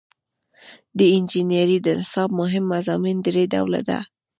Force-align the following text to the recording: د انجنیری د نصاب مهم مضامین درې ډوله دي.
د 0.97 0.99
انجنیری 1.17 1.77
د 1.83 1.87
نصاب 1.99 2.29
مهم 2.39 2.63
مضامین 2.73 3.17
درې 3.27 3.43
ډوله 3.53 3.81
دي. 3.89 3.99